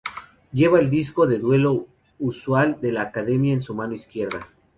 Lleva 0.51 0.79
el 0.79 0.89
Disco 0.89 1.27
de 1.27 1.37
Duelo 1.37 1.85
usual 2.17 2.81
de 2.81 2.91
la 2.91 3.03
academia 3.03 3.53
en 3.53 3.61
su 3.61 3.75
mano 3.75 3.93
izquierda. 3.93 4.49